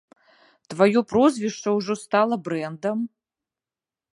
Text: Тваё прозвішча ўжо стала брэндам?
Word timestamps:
Тваё 0.73 0.99
прозвішча 1.13 1.69
ўжо 1.77 1.93
стала 2.05 2.35
брэндам? 2.49 2.97